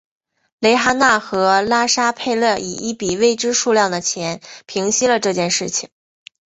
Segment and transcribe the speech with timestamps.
[0.61, 5.91] 蕾哈娜和拉沙佩勒以一笔未知数量的钱平息了这件事情。